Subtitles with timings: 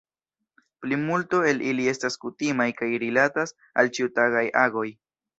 [0.83, 3.53] Plimulto el ili estas kutimaj kaj rilatas
[3.83, 4.87] al ĉiutagaj agoj.